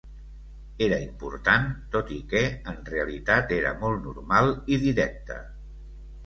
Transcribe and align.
Era 0.85 0.97
important, 1.07 1.67
tot 1.95 2.09
i 2.15 2.17
que 2.31 2.41
en 2.71 2.79
realitat 2.95 3.53
era 3.59 3.75
molt 3.85 4.01
normal 4.09 4.51
i 4.75 4.81
directa. 4.87 5.39